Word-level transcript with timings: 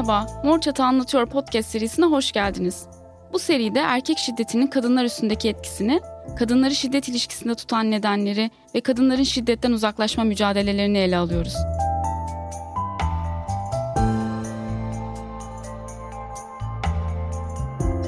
Merhaba, 0.00 0.26
Mor 0.44 0.60
Çatı 0.60 0.84
Anlatıyor 0.84 1.26
podcast 1.26 1.70
serisine 1.70 2.04
hoş 2.04 2.32
geldiniz. 2.32 2.86
Bu 3.32 3.38
seride 3.38 3.78
erkek 3.78 4.18
şiddetinin 4.18 4.66
kadınlar 4.66 5.04
üstündeki 5.04 5.48
etkisini, 5.48 6.00
kadınları 6.38 6.74
şiddet 6.74 7.08
ilişkisinde 7.08 7.54
tutan 7.54 7.90
nedenleri 7.90 8.50
ve 8.74 8.80
kadınların 8.80 9.22
şiddetten 9.22 9.72
uzaklaşma 9.72 10.24
mücadelelerini 10.24 10.98
ele 10.98 11.16
alıyoruz. 11.16 11.54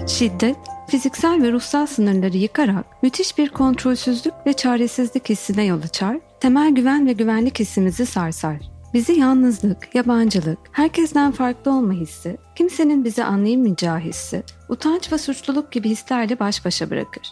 Şiddet, 0.08 0.56
fiziksel 0.88 1.42
ve 1.42 1.52
ruhsal 1.52 1.86
sınırları 1.86 2.36
yıkarak 2.36 3.02
müthiş 3.02 3.38
bir 3.38 3.48
kontrolsüzlük 3.48 4.34
ve 4.46 4.52
çaresizlik 4.52 5.28
hissine 5.28 5.64
yol 5.64 5.82
açar, 5.82 6.18
temel 6.40 6.70
güven 6.70 7.06
ve 7.06 7.12
güvenlik 7.12 7.60
hissimizi 7.60 8.06
sarsar. 8.06 8.81
Bizi 8.94 9.12
yalnızlık, 9.12 9.94
yabancılık, 9.94 10.58
herkesten 10.72 11.32
farklı 11.32 11.70
olma 11.70 11.92
hissi, 11.92 12.36
kimsenin 12.56 13.04
bizi 13.04 13.24
anlayamayacağı 13.24 13.98
hissi, 13.98 14.42
utanç 14.68 15.12
ve 15.12 15.18
suçluluk 15.18 15.72
gibi 15.72 15.88
hislerle 15.88 16.38
baş 16.38 16.64
başa 16.64 16.90
bırakır. 16.90 17.22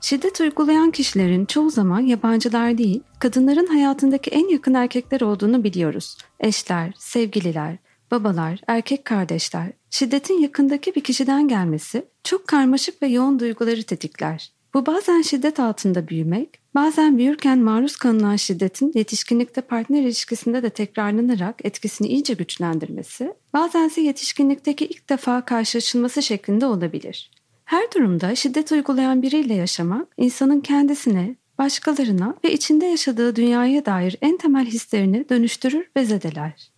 Şiddet 0.00 0.40
uygulayan 0.40 0.90
kişilerin 0.90 1.46
çoğu 1.46 1.70
zaman 1.70 2.00
yabancılar 2.00 2.78
değil, 2.78 3.02
kadınların 3.18 3.66
hayatındaki 3.66 4.30
en 4.30 4.48
yakın 4.48 4.74
erkekler 4.74 5.20
olduğunu 5.20 5.64
biliyoruz. 5.64 6.16
Eşler, 6.40 6.92
sevgililer, 6.98 7.76
babalar, 8.10 8.60
erkek 8.66 9.04
kardeşler. 9.04 9.72
Şiddetin 9.90 10.38
yakındaki 10.42 10.94
bir 10.94 11.00
kişiden 11.00 11.48
gelmesi 11.48 12.04
çok 12.24 12.48
karmaşık 12.48 13.02
ve 13.02 13.06
yoğun 13.06 13.40
duyguları 13.40 13.82
tetikler. 13.82 14.52
Bu 14.74 14.86
bazen 14.86 15.22
şiddet 15.22 15.60
altında 15.60 16.08
büyümek, 16.08 16.60
bazen 16.74 17.18
büyürken 17.18 17.58
maruz 17.58 17.96
kalınan 17.96 18.36
şiddetin 18.36 18.92
yetişkinlikte 18.94 19.60
partner 19.60 20.02
ilişkisinde 20.02 20.62
de 20.62 20.70
tekrarlanarak 20.70 21.64
etkisini 21.64 22.08
iyice 22.08 22.34
güçlendirmesi, 22.34 23.34
bazense 23.54 24.00
yetişkinlikteki 24.00 24.86
ilk 24.86 25.10
defa 25.10 25.44
karşılaşılması 25.44 26.22
şeklinde 26.22 26.66
olabilir. 26.66 27.30
Her 27.64 27.92
durumda 27.92 28.34
şiddet 28.34 28.72
uygulayan 28.72 29.22
biriyle 29.22 29.54
yaşamak, 29.54 30.08
insanın 30.16 30.60
kendisine, 30.60 31.36
başkalarına 31.58 32.34
ve 32.44 32.52
içinde 32.52 32.86
yaşadığı 32.86 33.36
dünyaya 33.36 33.86
dair 33.86 34.16
en 34.22 34.36
temel 34.36 34.66
hislerini 34.66 35.28
dönüştürür 35.28 35.90
ve 35.96 36.04
zedeler. 36.04 36.70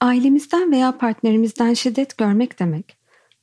Ailemizden 0.00 0.72
veya 0.72 0.98
partnerimizden 0.98 1.74
şiddet 1.74 2.18
görmek 2.18 2.58
demek, 2.58 2.96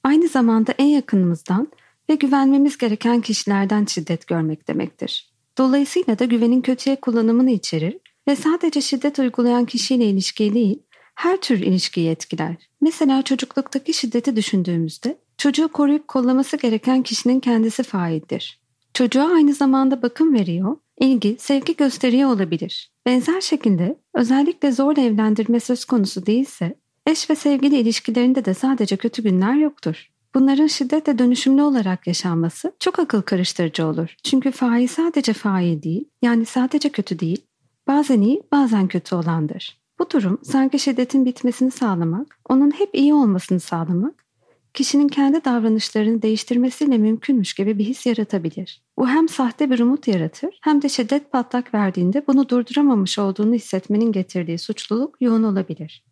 aynı 0.04 0.28
zamanda 0.28 0.74
en 0.78 0.86
yakınımızdan 0.86 1.68
ve 2.10 2.16
güvenmemiz 2.16 2.78
gereken 2.78 3.22
kişilerden 3.22 3.86
şiddet 3.86 4.28
görmek 4.28 4.68
demektir. 4.68 5.30
Dolayısıyla 5.58 6.20
da 6.20 6.26
güvenin 6.26 6.62
kötüye 6.62 6.96
kullanımını 6.96 7.52
içerir 7.52 7.98
ve 8.28 8.36
sadece 8.36 8.82
şiddet 8.82 9.20
uygulayan 9.20 9.66
kişiyle 9.66 10.06
ilişkiyi 10.06 10.54
değil, 10.54 10.80
her 11.16 11.38
tür 11.38 11.60
ilişkiyi 11.60 12.10
etkiler. 12.10 12.56
Mesela 12.82 13.22
çocukluktaki 13.22 13.94
şiddeti 13.94 14.36
düşündüğümüzde 14.36 15.18
çocuğu 15.38 15.68
koruyup 15.68 16.08
kollaması 16.08 16.58
gereken 16.58 17.04
kişinin 17.04 17.40
kendisi 17.40 17.84
faildir. 17.84 18.60
Çocuğa 18.94 19.34
aynı 19.34 19.54
zamanda 19.54 20.02
bakım 20.02 20.34
veriyor, 20.34 20.78
ilgi, 21.00 21.36
sevgi 21.40 21.76
gösteriyor 21.76 22.30
olabilir. 22.30 22.92
Benzer 23.06 23.42
şekilde 23.42 23.98
özellikle 24.14 24.72
zorla 24.72 25.02
evlendirme 25.02 25.60
söz 25.60 25.86
konusu 25.86 26.26
değilse 26.26 26.76
eş 27.08 27.30
ve 27.30 27.36
sevgili 27.36 27.78
ilişkilerinde 27.78 28.46
de 28.46 28.54
sadece 28.54 28.98
kötü 28.98 29.24
günler 29.24 29.56
yoktur. 29.56 30.12
Bunların 30.38 30.68
şiddetle 30.68 31.20
dönüşümlü 31.20 31.62
olarak 31.62 32.08
yaşanması 32.08 32.74
çok 32.80 33.00
akıl 33.00 33.22
karıştırıcı 33.22 33.86
olur. 33.86 34.16
Çünkü 34.24 34.52
fail 34.52 34.88
sadece 34.88 35.34
fail 35.34 35.82
değil, 35.82 36.06
yani 36.22 36.46
sadece 36.46 36.90
kötü 36.90 37.20
değil, 37.20 37.46
bazen 37.88 38.22
iyi, 38.22 38.44
bazen 38.52 38.88
kötü 38.88 39.16
olandır. 39.16 39.82
Bu 40.00 40.10
durum 40.10 40.40
sanki 40.44 40.80
şiddetin 40.80 41.26
bitmesini 41.26 41.72
sağlamak, 41.72 42.40
onun 42.50 42.72
hep 42.72 42.90
iyi 42.94 43.14
olmasını 43.14 43.60
sağlamak, 43.60 44.26
kişinin 44.74 45.08
kendi 45.08 45.46
davranışlarını 45.46 46.22
değiştirmesiyle 46.22 46.98
mümkünmüş 46.98 47.54
gibi 47.54 47.78
bir 47.78 47.86
his 47.86 48.06
yaratabilir. 48.06 48.82
Bu 48.98 49.08
hem 49.08 49.30
sahte 49.30 49.72
bir 49.72 49.80
umut 49.80 50.08
yaratır 50.08 50.60
hem 50.64 50.82
de 50.82 50.90
şiddet 50.90 51.32
patlak 51.32 51.74
verdiğinde 51.74 52.28
bunu 52.28 52.50
durduramamış 52.50 53.20
olduğunu 53.20 53.54
hissetmenin 53.54 54.12
getirdiği 54.12 54.58
suçluluk 54.58 55.22
yoğun 55.22 55.44
olabilir. 55.44 56.04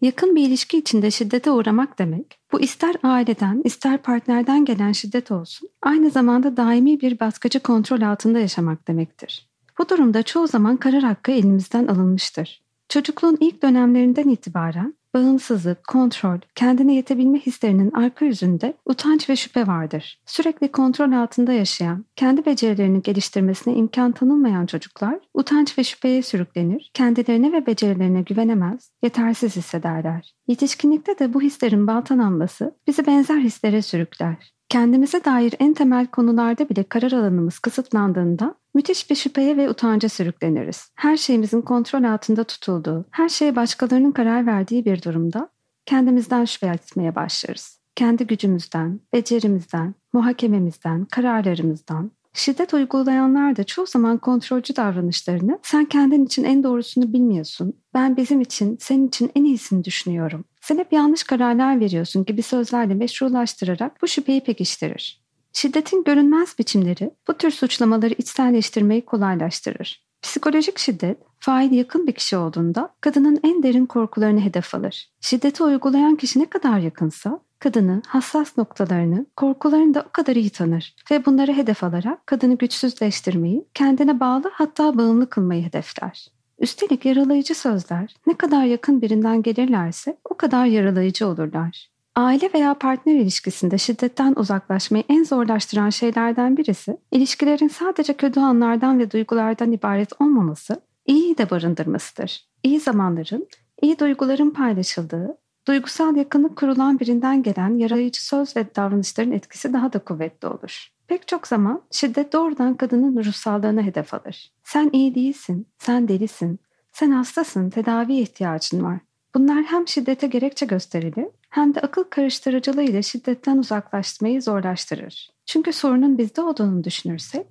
Yakın 0.00 0.36
bir 0.36 0.46
ilişki 0.46 0.78
içinde 0.78 1.10
şiddete 1.10 1.50
uğramak 1.50 1.98
demek, 1.98 2.38
bu 2.52 2.60
ister 2.60 2.96
aileden 3.02 3.62
ister 3.64 3.98
partnerden 3.98 4.64
gelen 4.64 4.92
şiddet 4.92 5.30
olsun, 5.30 5.68
aynı 5.82 6.10
zamanda 6.10 6.56
daimi 6.56 7.00
bir 7.00 7.20
baskıcı 7.20 7.60
kontrol 7.60 8.00
altında 8.00 8.38
yaşamak 8.38 8.88
demektir. 8.88 9.48
Bu 9.78 9.88
durumda 9.88 10.22
çoğu 10.22 10.46
zaman 10.46 10.76
karar 10.76 11.02
hakkı 11.02 11.32
elimizden 11.32 11.86
alınmıştır. 11.86 12.62
Çocukluğun 12.88 13.36
ilk 13.40 13.62
dönemlerinden 13.62 14.28
itibaren 14.28 14.94
bağımsızlık, 15.14 15.86
kontrol, 15.86 16.38
kendine 16.54 16.94
yetebilme 16.94 17.38
hislerinin 17.38 17.90
arka 17.90 18.24
yüzünde 18.24 18.74
utanç 18.84 19.30
ve 19.30 19.36
şüphe 19.36 19.66
vardır. 19.66 20.20
Sürekli 20.26 20.72
kontrol 20.72 21.12
altında 21.12 21.52
yaşayan, 21.52 22.04
kendi 22.16 22.46
becerilerini 22.46 23.02
geliştirmesine 23.02 23.74
imkan 23.74 24.12
tanınmayan 24.12 24.66
çocuklar 24.66 25.18
utanç 25.34 25.78
ve 25.78 25.84
şüpheye 25.84 26.22
sürüklenir, 26.22 26.90
kendilerine 26.94 27.52
ve 27.52 27.66
becerilerine 27.66 28.22
güvenemez, 28.22 28.90
yetersiz 29.02 29.56
hissederler. 29.56 30.34
Yetişkinlikte 30.48 31.18
de 31.18 31.34
bu 31.34 31.40
hislerin 31.40 31.86
baltalanması 31.86 32.74
bizi 32.86 33.06
benzer 33.06 33.38
hislere 33.38 33.82
sürükler. 33.82 34.52
Kendimize 34.68 35.24
dair 35.24 35.54
en 35.58 35.74
temel 35.74 36.06
konularda 36.06 36.68
bile 36.68 36.82
karar 36.82 37.12
alanımız 37.12 37.58
kısıtlandığında 37.58 38.54
müthiş 38.74 39.10
bir 39.10 39.14
şüpheye 39.14 39.56
ve 39.56 39.70
utanca 39.70 40.08
sürükleniriz. 40.08 40.92
Her 40.94 41.16
şeyimizin 41.16 41.62
kontrol 41.62 42.04
altında 42.04 42.44
tutulduğu, 42.44 43.04
her 43.10 43.28
şeye 43.28 43.56
başkalarının 43.56 44.12
karar 44.12 44.46
verdiği 44.46 44.84
bir 44.84 45.02
durumda 45.02 45.50
kendimizden 45.86 46.44
şüphe 46.44 46.66
etmeye 46.66 47.14
başlarız. 47.14 47.80
Kendi 47.96 48.26
gücümüzden, 48.26 49.00
becerimizden, 49.12 49.94
muhakememizden, 50.12 51.04
kararlarımızdan, 51.04 52.10
Şiddet 52.32 52.74
uygulayanlar 52.74 53.56
da 53.56 53.64
çoğu 53.64 53.86
zaman 53.86 54.18
kontrolcü 54.18 54.76
davranışlarını 54.76 55.58
sen 55.62 55.84
kendin 55.84 56.24
için 56.24 56.44
en 56.44 56.62
doğrusunu 56.62 57.12
bilmiyorsun. 57.12 57.76
Ben 57.94 58.16
bizim 58.16 58.40
için, 58.40 58.78
senin 58.80 59.08
için 59.08 59.30
en 59.34 59.44
iyisini 59.44 59.84
düşünüyorum. 59.84 60.44
Sen 60.60 60.78
hep 60.78 60.92
yanlış 60.92 61.22
kararlar 61.22 61.80
veriyorsun 61.80 62.24
gibi 62.24 62.42
sözlerle 62.42 62.94
meşrulaştırarak 62.94 64.02
bu 64.02 64.08
şüpheyi 64.08 64.40
pekiştirir. 64.40 65.22
Şiddetin 65.52 66.04
görünmez 66.04 66.58
biçimleri 66.58 67.10
bu 67.28 67.34
tür 67.34 67.50
suçlamaları 67.50 68.14
içselleştirmeyi 68.18 69.04
kolaylaştırır. 69.04 70.04
Psikolojik 70.22 70.78
şiddet, 70.78 71.18
fail 71.38 71.72
yakın 71.72 72.06
bir 72.06 72.12
kişi 72.12 72.36
olduğunda 72.36 72.94
kadının 73.00 73.40
en 73.42 73.62
derin 73.62 73.86
korkularını 73.86 74.40
hedef 74.40 74.74
alır. 74.74 75.10
Şiddeti 75.20 75.62
uygulayan 75.62 76.16
kişi 76.16 76.38
ne 76.40 76.46
kadar 76.46 76.78
yakınsa 76.78 77.40
kadını, 77.58 78.02
hassas 78.06 78.58
noktalarını, 78.58 79.26
korkularını 79.36 79.94
da 79.94 80.04
o 80.08 80.12
kadar 80.12 80.36
iyi 80.36 80.50
tanır 80.50 80.94
ve 81.10 81.26
bunları 81.26 81.52
hedef 81.52 81.84
alarak 81.84 82.26
kadını 82.26 82.58
güçsüzleştirmeyi, 82.58 83.64
kendine 83.74 84.20
bağlı 84.20 84.50
hatta 84.52 84.98
bağımlı 84.98 85.30
kılmayı 85.30 85.64
hedefler. 85.64 86.28
Üstelik 86.58 87.04
yaralayıcı 87.04 87.54
sözler 87.54 88.16
ne 88.26 88.34
kadar 88.34 88.64
yakın 88.64 89.02
birinden 89.02 89.42
gelirlerse 89.42 90.16
o 90.30 90.36
kadar 90.36 90.64
yaralayıcı 90.64 91.26
olurlar. 91.26 91.90
Aile 92.16 92.50
veya 92.54 92.74
partner 92.74 93.14
ilişkisinde 93.14 93.78
şiddetten 93.78 94.34
uzaklaşmayı 94.36 95.04
en 95.08 95.24
zorlaştıran 95.24 95.90
şeylerden 95.90 96.56
birisi, 96.56 96.96
ilişkilerin 97.10 97.68
sadece 97.68 98.14
kötü 98.14 98.40
anlardan 98.40 98.98
ve 98.98 99.10
duygulardan 99.10 99.72
ibaret 99.72 100.20
olmaması, 100.20 100.82
iyi 101.06 101.38
de 101.38 101.50
barındırmasıdır. 101.50 102.48
İyi 102.62 102.80
zamanların, 102.80 103.48
iyi 103.82 103.98
duyguların 103.98 104.50
paylaşıldığı, 104.50 105.38
duygusal 105.68 106.16
yakınlık 106.16 106.56
kurulan 106.56 107.00
birinden 107.00 107.42
gelen 107.42 107.78
yarayıcı 107.78 108.26
söz 108.26 108.56
ve 108.56 108.74
davranışların 108.76 109.32
etkisi 109.32 109.72
daha 109.72 109.92
da 109.92 109.98
kuvvetli 109.98 110.48
olur. 110.48 110.88
Pek 111.06 111.28
çok 111.28 111.46
zaman 111.46 111.82
şiddet 111.90 112.32
doğrudan 112.32 112.74
kadının 112.74 113.24
ruhsallığına 113.24 113.82
hedef 113.82 114.14
alır. 114.14 114.52
Sen 114.64 114.90
iyi 114.92 115.14
değilsin, 115.14 115.66
sen 115.78 116.08
delisin, 116.08 116.58
sen 116.92 117.10
hastasın, 117.10 117.70
tedavi 117.70 118.14
ihtiyacın 118.14 118.84
var. 118.84 118.98
Bunlar 119.34 119.64
hem 119.64 119.88
şiddete 119.88 120.26
gerekçe 120.26 120.66
gösterilir 120.66 121.26
hem 121.50 121.74
de 121.74 121.80
akıl 121.80 122.04
karıştırıcılığı 122.04 122.82
ile 122.82 123.02
şiddetten 123.02 123.58
uzaklaşmayı 123.58 124.42
zorlaştırır. 124.42 125.30
Çünkü 125.46 125.72
sorunun 125.72 126.18
bizde 126.18 126.42
olduğunu 126.42 126.84
düşünürsek, 126.84 127.46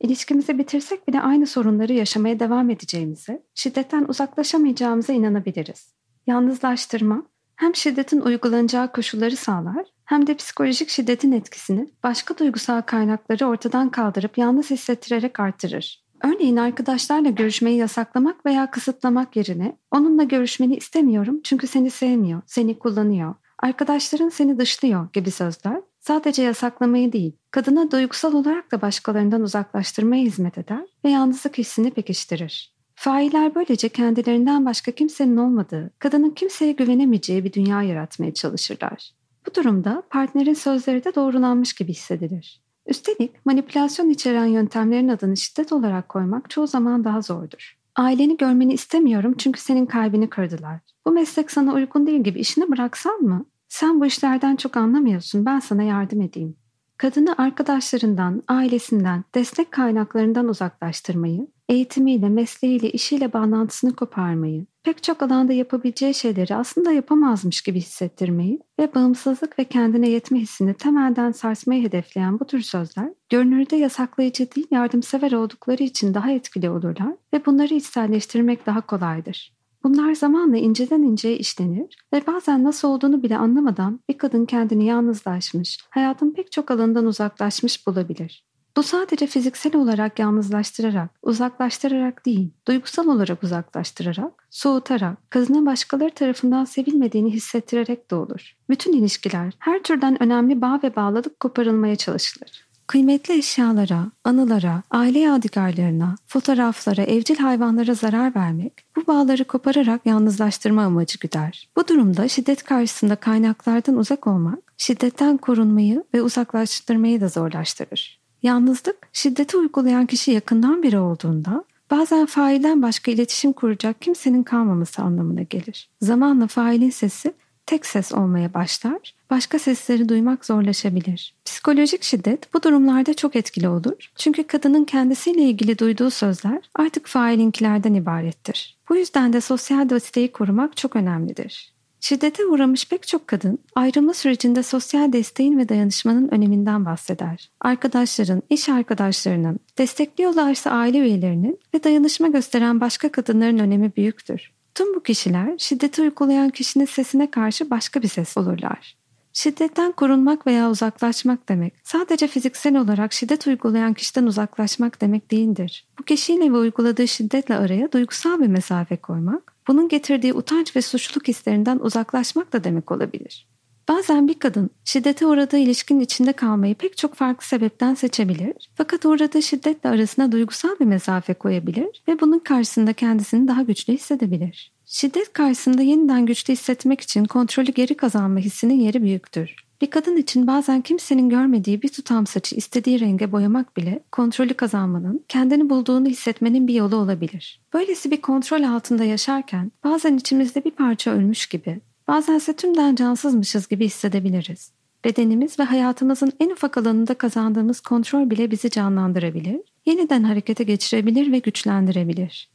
ilişkimizi 0.00 0.58
bitirsek 0.58 1.08
bile 1.08 1.20
aynı 1.20 1.46
sorunları 1.46 1.92
yaşamaya 1.92 2.40
devam 2.40 2.70
edeceğimize, 2.70 3.42
şiddetten 3.54 4.04
uzaklaşamayacağımıza 4.08 5.12
inanabiliriz. 5.12 5.94
Yalnızlaştırma, 6.26 7.22
hem 7.56 7.74
şiddetin 7.74 8.20
uygulanacağı 8.20 8.92
koşulları 8.92 9.36
sağlar 9.36 9.86
hem 10.04 10.26
de 10.26 10.34
psikolojik 10.34 10.88
şiddetin 10.88 11.32
etkisini 11.32 11.88
başka 12.02 12.38
duygusal 12.38 12.82
kaynakları 12.82 13.46
ortadan 13.46 13.90
kaldırıp 13.90 14.38
yalnız 14.38 14.70
hissettirerek 14.70 15.40
artırır. 15.40 16.07
Örneğin 16.24 16.56
arkadaşlarla 16.56 17.30
görüşmeyi 17.30 17.76
yasaklamak 17.76 18.46
veya 18.46 18.70
kısıtlamak 18.70 19.36
yerine 19.36 19.76
onunla 19.90 20.22
görüşmeni 20.22 20.76
istemiyorum 20.76 21.40
çünkü 21.44 21.66
seni 21.66 21.90
sevmiyor, 21.90 22.42
seni 22.46 22.78
kullanıyor, 22.78 23.34
arkadaşların 23.58 24.28
seni 24.28 24.58
dışlıyor 24.58 25.08
gibi 25.12 25.30
sözler 25.30 25.80
sadece 26.00 26.42
yasaklamayı 26.42 27.12
değil, 27.12 27.36
kadına 27.50 27.90
duygusal 27.90 28.32
olarak 28.32 28.72
da 28.72 28.82
başkalarından 28.82 29.42
uzaklaştırmaya 29.42 30.22
hizmet 30.22 30.58
eder 30.58 30.86
ve 31.04 31.10
yalnızlık 31.10 31.58
hissini 31.58 31.90
pekiştirir. 31.90 32.74
Failler 32.94 33.54
böylece 33.54 33.88
kendilerinden 33.88 34.66
başka 34.66 34.92
kimsenin 34.92 35.36
olmadığı, 35.36 35.90
kadının 35.98 36.30
kimseye 36.30 36.72
güvenemeyeceği 36.72 37.44
bir 37.44 37.52
dünya 37.52 37.82
yaratmaya 37.82 38.34
çalışırlar. 38.34 39.10
Bu 39.46 39.54
durumda 39.54 40.02
partnerin 40.10 40.54
sözleri 40.54 41.04
de 41.04 41.14
doğrulanmış 41.14 41.72
gibi 41.72 41.92
hissedilir. 41.92 42.60
Üstelik 42.88 43.46
manipülasyon 43.46 44.10
içeren 44.10 44.46
yöntemlerin 44.46 45.08
adını 45.08 45.36
şiddet 45.36 45.72
olarak 45.72 46.08
koymak 46.08 46.50
çoğu 46.50 46.66
zaman 46.66 47.04
daha 47.04 47.20
zordur. 47.20 47.78
Aileni 47.96 48.36
görmeni 48.36 48.72
istemiyorum 48.72 49.34
çünkü 49.38 49.60
senin 49.60 49.86
kalbini 49.86 50.30
kırdılar. 50.30 50.80
Bu 51.06 51.12
meslek 51.12 51.50
sana 51.50 51.74
uygun 51.74 52.06
değil 52.06 52.20
gibi 52.20 52.40
işini 52.40 52.70
bıraksan 52.70 53.20
mı? 53.20 53.44
Sen 53.68 54.00
bu 54.00 54.06
işlerden 54.06 54.56
çok 54.56 54.76
anlamıyorsun 54.76 55.46
ben 55.46 55.58
sana 55.58 55.82
yardım 55.82 56.20
edeyim. 56.20 56.56
Kadını 56.96 57.34
arkadaşlarından, 57.38 58.42
ailesinden, 58.48 59.24
destek 59.34 59.72
kaynaklarından 59.72 60.48
uzaklaştırmayı, 60.48 61.46
eğitimiyle, 61.68 62.28
mesleğiyle, 62.28 62.90
işiyle 62.90 63.32
bağlantısını 63.32 63.96
koparmayı, 63.96 64.66
pek 64.82 65.02
çok 65.02 65.22
alanda 65.22 65.52
yapabileceği 65.52 66.14
şeyleri 66.14 66.54
aslında 66.54 66.92
yapamazmış 66.92 67.62
gibi 67.62 67.80
hissettirmeyi 67.80 68.60
ve 68.78 68.94
bağımsızlık 68.94 69.58
ve 69.58 69.64
kendine 69.64 70.08
yetme 70.08 70.38
hissini 70.38 70.74
temelden 70.74 71.32
sarsmayı 71.32 71.82
hedefleyen 71.82 72.40
bu 72.40 72.44
tür 72.44 72.60
sözler, 72.60 73.08
görünürde 73.28 73.76
yasaklayıcı 73.76 74.54
değil 74.56 74.66
yardımsever 74.70 75.32
oldukları 75.32 75.82
için 75.82 76.14
daha 76.14 76.30
etkili 76.30 76.70
olurlar 76.70 77.14
ve 77.32 77.46
bunları 77.46 77.74
içselleştirmek 77.74 78.66
daha 78.66 78.80
kolaydır. 78.80 79.58
Bunlar 79.84 80.14
zamanla 80.14 80.56
inceden 80.56 81.02
inceye 81.02 81.38
işlenir 81.38 81.96
ve 82.12 82.26
bazen 82.26 82.64
nasıl 82.64 82.88
olduğunu 82.88 83.22
bile 83.22 83.36
anlamadan 83.38 84.00
bir 84.08 84.18
kadın 84.18 84.44
kendini 84.44 84.86
yalnızlaşmış, 84.86 85.78
hayatın 85.90 86.30
pek 86.30 86.52
çok 86.52 86.70
alanından 86.70 87.06
uzaklaşmış 87.06 87.86
bulabilir. 87.86 88.47
Bu 88.78 88.82
sadece 88.82 89.26
fiziksel 89.26 89.76
olarak 89.76 90.18
yalnızlaştırarak, 90.18 91.10
uzaklaştırarak 91.22 92.26
değil, 92.26 92.50
duygusal 92.68 93.06
olarak 93.06 93.42
uzaklaştırarak, 93.42 94.46
soğutarak, 94.50 95.30
kadının 95.30 95.66
başkaları 95.66 96.10
tarafından 96.10 96.64
sevilmediğini 96.64 97.30
hissettirerek 97.30 98.10
de 98.10 98.14
olur. 98.14 98.56
Bütün 98.70 98.92
ilişkiler, 98.92 99.54
her 99.58 99.82
türden 99.82 100.22
önemli 100.22 100.60
bağ 100.60 100.80
ve 100.82 100.96
bağlılık 100.96 101.40
koparılmaya 101.40 101.96
çalışılır. 101.96 102.68
Kıymetli 102.86 103.34
eşyalara, 103.34 104.10
anılara, 104.24 104.82
aile 104.90 105.18
yadigarlarına, 105.18 106.16
fotoğraflara, 106.26 107.02
evcil 107.02 107.36
hayvanlara 107.36 107.94
zarar 107.94 108.34
vermek, 108.34 108.72
bu 108.96 109.06
bağları 109.06 109.44
kopararak 109.44 110.06
yalnızlaştırma 110.06 110.82
amacı 110.82 111.18
güder. 111.18 111.68
Bu 111.76 111.88
durumda 111.88 112.28
şiddet 112.28 112.62
karşısında 112.62 113.16
kaynaklardan 113.16 113.96
uzak 113.96 114.26
olmak, 114.26 114.58
şiddetten 114.76 115.36
korunmayı 115.36 116.04
ve 116.14 116.22
uzaklaştırmayı 116.22 117.20
da 117.20 117.28
zorlaştırır. 117.28 118.17
Yalnızlık, 118.42 118.96
şiddeti 119.12 119.56
uygulayan 119.56 120.06
kişi 120.06 120.30
yakından 120.30 120.82
biri 120.82 120.98
olduğunda, 120.98 121.64
bazen 121.90 122.26
failden 122.26 122.82
başka 122.82 123.10
iletişim 123.10 123.52
kuracak 123.52 124.02
kimsenin 124.02 124.42
kalmaması 124.42 125.02
anlamına 125.02 125.42
gelir. 125.42 125.88
Zamanla 126.00 126.46
failin 126.46 126.90
sesi 126.90 127.34
tek 127.66 127.86
ses 127.86 128.12
olmaya 128.12 128.54
başlar, 128.54 129.14
başka 129.30 129.58
sesleri 129.58 130.08
duymak 130.08 130.44
zorlaşabilir. 130.44 131.34
Psikolojik 131.44 132.02
şiddet 132.02 132.54
bu 132.54 132.62
durumlarda 132.62 133.14
çok 133.14 133.36
etkili 133.36 133.68
olur. 133.68 134.10
Çünkü 134.16 134.42
kadının 134.42 134.84
kendisiyle 134.84 135.42
ilgili 135.42 135.78
duyduğu 135.78 136.10
sözler 136.10 136.70
artık 136.74 137.06
failinkilerden 137.06 137.94
ibarettir. 137.94 138.78
Bu 138.88 138.96
yüzden 138.96 139.32
de 139.32 139.40
sosyal 139.40 139.88
desteği 139.88 140.32
korumak 140.32 140.76
çok 140.76 140.96
önemlidir. 140.96 141.72
Şiddete 142.00 142.46
uğramış 142.46 142.88
pek 142.88 143.06
çok 143.06 143.28
kadın 143.28 143.58
ayrılma 143.74 144.14
sürecinde 144.14 144.62
sosyal 144.62 145.12
desteğin 145.12 145.58
ve 145.58 145.68
dayanışmanın 145.68 146.28
öneminden 146.28 146.84
bahseder. 146.84 147.50
Arkadaşların, 147.60 148.42
iş 148.50 148.68
arkadaşlarının, 148.68 149.58
destekliyorlarsa 149.78 150.70
aile 150.70 150.98
üyelerinin 150.98 151.58
ve 151.74 151.84
dayanışma 151.84 152.28
gösteren 152.28 152.80
başka 152.80 153.12
kadınların 153.12 153.58
önemi 153.58 153.96
büyüktür. 153.96 154.52
Tüm 154.74 154.94
bu 154.94 155.02
kişiler 155.02 155.58
şiddeti 155.58 156.02
uygulayan 156.02 156.50
kişinin 156.50 156.84
sesine 156.84 157.30
karşı 157.30 157.70
başka 157.70 158.02
bir 158.02 158.08
ses 158.08 158.36
olurlar. 158.36 158.96
Şiddetten 159.32 159.92
korunmak 159.92 160.46
veya 160.46 160.70
uzaklaşmak 160.70 161.48
demek 161.48 161.74
sadece 161.84 162.28
fiziksel 162.28 162.76
olarak 162.76 163.12
şiddet 163.12 163.46
uygulayan 163.46 163.94
kişiden 163.94 164.26
uzaklaşmak 164.26 165.00
demek 165.00 165.30
değildir. 165.30 165.86
Bu 165.98 166.02
kişiyle 166.02 166.52
ve 166.52 166.56
uyguladığı 166.56 167.08
şiddetle 167.08 167.56
araya 167.56 167.92
duygusal 167.92 168.40
bir 168.40 168.46
mesafe 168.46 168.96
koymak, 168.96 169.54
bunun 169.68 169.88
getirdiği 169.88 170.32
utanç 170.32 170.76
ve 170.76 170.82
suçluluk 170.82 171.28
hislerinden 171.28 171.78
uzaklaşmak 171.78 172.52
da 172.52 172.64
demek 172.64 172.92
olabilir. 172.92 173.48
Bazen 173.88 174.28
bir 174.28 174.38
kadın 174.38 174.70
şiddete 174.84 175.26
uğradığı 175.26 175.58
ilişkinin 175.58 176.00
içinde 176.00 176.32
kalmayı 176.32 176.74
pek 176.74 176.96
çok 176.96 177.14
farklı 177.14 177.46
sebepten 177.46 177.94
seçebilir. 177.94 178.70
Fakat 178.74 179.06
uğradığı 179.06 179.42
şiddetle 179.42 179.88
arasına 179.88 180.32
duygusal 180.32 180.78
bir 180.80 180.84
mesafe 180.84 181.34
koyabilir 181.34 182.02
ve 182.08 182.20
bunun 182.20 182.38
karşısında 182.38 182.92
kendisini 182.92 183.48
daha 183.48 183.62
güçlü 183.62 183.92
hissedebilir. 183.92 184.72
Şiddet 184.86 185.32
karşısında 185.32 185.82
yeniden 185.82 186.26
güçlü 186.26 186.52
hissetmek 186.52 187.00
için 187.00 187.24
kontrolü 187.24 187.72
geri 187.72 187.94
kazanma 187.96 188.38
hissinin 188.38 188.80
yeri 188.80 189.02
büyüktür. 189.02 189.67
Bir 189.80 189.90
kadın 189.90 190.16
için 190.16 190.46
bazen 190.46 190.80
kimsenin 190.80 191.28
görmediği 191.28 191.82
bir 191.82 191.88
tutam 191.88 192.26
saçı 192.26 192.56
istediği 192.56 193.00
renge 193.00 193.32
boyamak 193.32 193.76
bile 193.76 194.00
kontrolü 194.12 194.54
kazanmanın, 194.54 195.24
kendini 195.28 195.70
bulduğunu 195.70 196.06
hissetmenin 196.08 196.68
bir 196.68 196.74
yolu 196.74 196.96
olabilir. 196.96 197.60
Böylesi 197.74 198.10
bir 198.10 198.20
kontrol 198.20 198.62
altında 198.62 199.04
yaşarken 199.04 199.72
bazen 199.84 200.16
içimizde 200.16 200.64
bir 200.64 200.70
parça 200.70 201.10
ölmüş 201.10 201.46
gibi, 201.46 201.80
bazense 202.08 202.52
tümden 202.52 202.94
cansızmışız 202.94 203.68
gibi 203.68 203.86
hissedebiliriz. 203.86 204.72
Bedenimiz 205.04 205.58
ve 205.58 205.64
hayatımızın 205.64 206.32
en 206.40 206.50
ufak 206.50 206.78
alanında 206.78 207.14
kazandığımız 207.14 207.80
kontrol 207.80 208.30
bile 208.30 208.50
bizi 208.50 208.70
canlandırabilir, 208.70 209.60
yeniden 209.86 210.22
harekete 210.22 210.64
geçirebilir 210.64 211.32
ve 211.32 211.38
güçlendirebilir. 211.38 212.50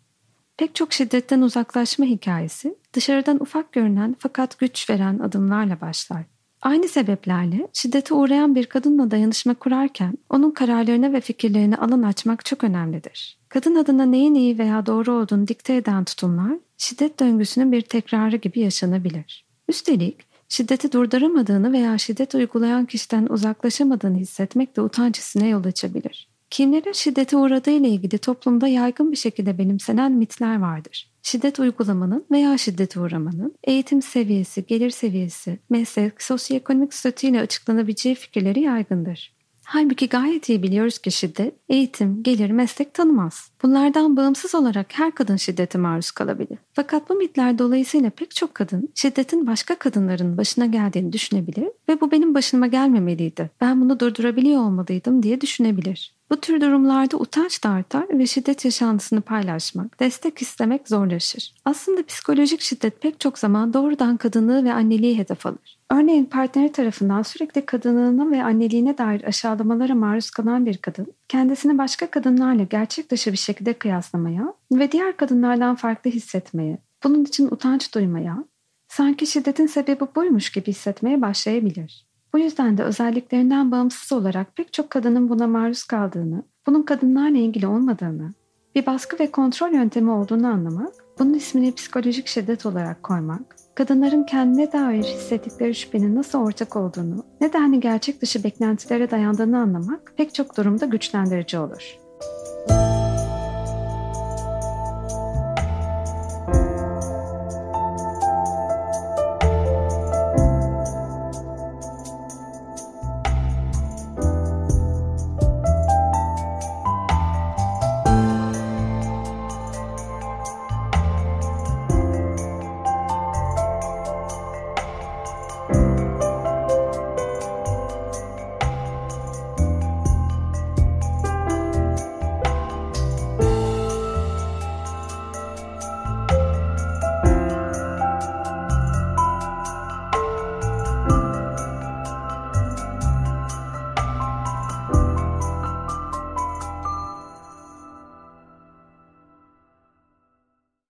Pek 0.58 0.76
çok 0.76 0.94
şiddetten 0.94 1.42
uzaklaşma 1.42 2.06
hikayesi 2.06 2.76
dışarıdan 2.94 3.42
ufak 3.42 3.72
görünen 3.72 4.16
fakat 4.20 4.60
güç 4.60 4.90
veren 4.90 5.20
adımlarla 5.20 5.82
başlar. 5.82 6.33
Aynı 6.64 6.88
sebeplerle 6.88 7.68
şiddete 7.74 8.14
uğrayan 8.14 8.56
bir 8.56 8.66
kadınla 8.66 9.12
dayanışma 9.12 9.54
kurarken 9.54 10.18
onun 10.30 10.52
kararlarına 10.52 11.14
ve 11.14 11.22
fikirlerine 11.22 11.76
alan 11.76 12.04
açmak 12.04 12.46
çok 12.46 12.64
önemlidir. 12.64 13.38
Kadın 13.50 13.76
adına 13.76 14.06
neyin 14.06 14.36
iyi 14.36 14.58
veya 14.58 14.86
doğru 14.86 15.12
olduğunu 15.12 15.48
dikte 15.48 15.76
eden 15.76 16.04
tutumlar 16.04 16.54
şiddet 16.78 17.20
döngüsünün 17.20 17.72
bir 17.72 17.82
tekrarı 17.82 18.36
gibi 18.36 18.60
yaşanabilir. 18.60 19.46
Üstelik 19.68 20.18
şiddeti 20.50 20.92
durduramadığını 20.92 21.74
veya 21.74 21.98
şiddet 21.98 22.36
uygulayan 22.36 22.86
kişiden 22.86 23.28
uzaklaşamadığını 23.30 24.18
hissetmek 24.18 24.76
de 24.76 24.82
utanç 24.82 25.18
hissine 25.18 25.48
yol 25.48 25.66
açabilir. 25.66 26.30
Kimlerin 26.50 26.92
şiddete 26.92 27.38
uğradığı 27.38 27.72
ile 27.72 27.90
ilgili 27.90 28.18
toplumda 28.18 28.68
yaygın 28.68 29.12
bir 29.12 29.18
şekilde 29.18 29.58
benimsenen 29.58 30.12
mitler 30.12 30.60
vardır. 30.60 31.13
Şiddet 31.26 31.60
uygulamanın 31.60 32.26
veya 32.32 32.58
şiddete 32.58 33.00
uğramanın 33.00 33.56
eğitim 33.64 34.02
seviyesi, 34.02 34.66
gelir 34.66 34.90
seviyesi, 34.90 35.60
meslek, 35.70 36.24
sosyoekonomik 36.24 36.94
statüyle 36.94 37.42
açıklanabileceği 37.42 38.16
fikirleri 38.16 38.62
yaygındır. 38.62 39.34
Halbuki 39.66 40.10
gayet 40.10 40.50
iyi 40.50 40.64
biliyoruz 40.64 40.98
ki 40.98 41.12
şiddet, 41.12 41.54
eğitim, 41.70 42.24
gelir, 42.24 42.52
meslek 42.52 42.94
tanımaz. 42.94 43.52
Bunlardan 43.64 44.18
bağımsız 44.18 44.56
olarak 44.56 44.88
her 44.94 45.16
kadın 45.16 45.36
şiddete 45.36 45.78
maruz 45.78 46.12
kalabilir. 46.12 46.58
Fakat 46.74 47.10
bu 47.10 47.14
mitler 47.14 47.60
dolayısıyla 47.60 48.10
pek 48.10 48.36
çok 48.36 48.56
kadın 48.56 48.90
şiddetin 48.96 49.48
başka 49.48 49.76
kadınların 49.76 50.38
başına 50.38 50.66
geldiğini 50.66 51.14
düşünebilir 51.14 51.70
ve 51.90 52.02
bu 52.02 52.12
benim 52.12 52.36
başıma 52.36 52.68
gelmemeliydi. 52.68 53.50
Ben 53.62 53.82
bunu 53.82 54.00
durdurabiliyor 54.00 54.62
olmalıydım 54.62 55.24
diye 55.24 55.42
düşünebilir. 55.42 56.16
Bu 56.34 56.42
tür 56.42 56.62
durumlarda 56.62 57.18
utanç 57.18 57.64
da 57.64 57.70
artar 57.70 58.20
ve 58.20 58.26
şiddet 58.26 58.66
yaşantısını 58.66 59.22
paylaşmak, 59.22 60.00
destek 60.00 60.42
istemek 60.42 60.88
zorlaşır. 60.88 61.54
Aslında 61.66 62.06
psikolojik 62.06 62.62
şiddet 62.62 63.02
pek 63.02 63.20
çok 63.20 63.40
zaman 63.40 63.74
doğrudan 63.74 64.18
kadınlığı 64.18 64.64
ve 64.64 64.74
anneliği 64.74 65.18
hedef 65.18 65.46
alır. 65.46 65.80
Örneğin 65.92 66.26
partneri 66.26 66.72
tarafından 66.72 67.22
sürekli 67.22 67.66
kadınlığına 67.66 68.32
ve 68.32 68.44
anneliğine 68.44 68.98
dair 68.98 69.24
aşağılamalara 69.24 69.96
maruz 69.96 70.30
kalan 70.30 70.66
bir 70.66 70.78
kadın, 70.78 71.08
kendisini 71.28 71.78
başka 71.78 72.08
kadınlarla 72.08 72.64
gerçek 72.64 73.12
dışı 73.12 73.32
bir 73.32 73.38
şekilde 73.38 73.74
kıyaslamaya 73.74 74.54
ve 74.72 74.92
diğer 74.92 75.18
kadınlardan 75.18 75.76
farklı 75.76 76.12
hissetmeye, 76.12 76.78
bunun 77.04 77.26
için 77.26 77.46
utanç 77.46 77.96
duymaya, 77.96 78.44
sanki 78.88 79.28
şiddetin 79.28 79.68
sebebi 79.68 80.06
buymuş 80.16 80.50
gibi 80.52 80.68
hissetmeye 80.68 81.22
başlayabilir. 81.22 82.13
Bu 82.34 82.40
yüzden 82.40 82.78
de 82.78 82.84
özelliklerinden 82.84 83.72
bağımsız 83.72 84.12
olarak 84.12 84.56
pek 84.56 84.74
çok 84.74 84.90
kadının 84.90 85.30
buna 85.30 85.48
maruz 85.48 85.84
kaldığını, 85.84 86.44
bunun 86.68 86.84
kadınlarla 86.84 87.38
ilgili 87.38 87.68
olmadığını, 87.68 88.34
bir 88.76 88.86
baskı 88.86 89.20
ve 89.20 89.32
kontrol 89.32 89.74
yöntemi 89.74 90.12
olduğunu 90.12 90.48
anlamak, 90.48 90.94
bunun 91.20 91.34
ismini 91.34 91.76
psikolojik 91.76 92.28
şiddet 92.28 92.66
olarak 92.66 93.04
koymak, 93.04 93.56
kadınların 93.76 94.24
kendine 94.24 94.72
dair 94.72 95.04
hissettikleri 95.04 95.76
şüphenin 95.76 96.16
nasıl 96.16 96.40
ortak 96.40 96.76
olduğunu, 96.76 97.24
nedenli 97.42 97.80
gerçek 97.80 98.22
dışı 98.22 98.44
beklentilere 98.44 99.12
dayandığını 99.12 99.60
anlamak 99.60 100.14
pek 100.18 100.34
çok 100.34 100.58
durumda 100.58 100.86
güçlendirici 100.86 101.60
olur. 101.60 102.03